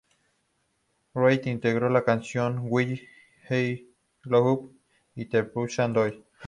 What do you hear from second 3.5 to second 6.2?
I Grow Up" de The Pussycat Dolls.